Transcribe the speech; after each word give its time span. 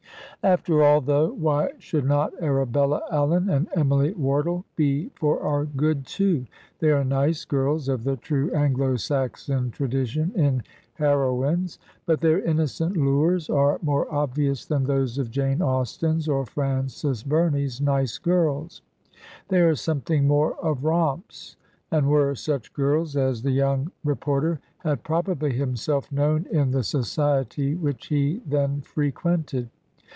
After 0.43 0.81
all, 0.83 1.01
though, 1.01 1.31
why 1.33 1.73
should 1.77 2.03
not 2.05 2.33
Arabella 2.41 3.03
Allen 3.11 3.47
and 3.47 3.67
Emily 3.75 4.11
Wardle 4.15 4.65
be 4.75 5.11
for 5.13 5.39
our 5.39 5.65
good, 5.65 6.03
too? 6.07 6.47
They 6.79 6.89
are 6.89 7.03
nice 7.03 7.45
girls, 7.45 7.87
of 7.87 8.03
the 8.03 8.15
true 8.17 8.51
Anglo 8.51 8.95
Saxon 8.95 9.69
tradition 9.69 10.31
in 10.33 10.63
heroines. 10.95 11.77
But 12.07 12.21
their 12.21 12.39
innocent 12.41 12.97
lures 12.97 13.51
are 13.51 13.77
more 13.83 14.11
obvious 14.11 14.65
than 14.65 14.83
those 14.85 15.19
of 15.19 15.29
Jane 15.29 15.61
Austen's 15.61 16.27
or 16.27 16.47
Frances 16.47 17.21
Bumey's 17.23 17.79
nice 17.79 18.17
girls; 18.17 18.81
they 19.47 19.61
are 19.61 19.75
something 19.75 20.25
more 20.27 20.55
of 20.55 20.83
romps, 20.83 21.55
and 21.91 22.09
were 22.09 22.33
such 22.33 22.73
girls 22.73 23.15
as 23.15 23.43
the 23.43 23.51
young 23.51 23.91
reporter 24.03 24.59
had 24.79 25.03
probably 25.03 25.53
himself 25.53 26.11
known 26.11 26.47
in 26.51 26.71
the 26.71 26.81
society 26.83 27.75
which 27.75 28.07
he 28.07 28.41
then 28.47 28.81
frequented. 28.81 29.69